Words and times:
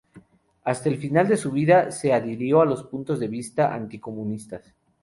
Hasta 0.63 0.89
el 0.89 0.97
final 0.97 1.27
de 1.27 1.37
su 1.37 1.51
vida, 1.51 1.91
se 1.91 2.11
adhirió 2.11 2.61
a 2.61 2.65
los 2.65 2.85
puntos 2.85 3.19
de 3.19 3.27
vista 3.27 3.71
anticomunistas. 3.71 4.73